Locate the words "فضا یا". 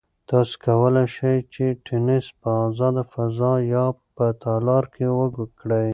3.13-3.85